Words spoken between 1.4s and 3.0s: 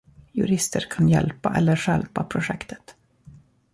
eller stjälpa projektet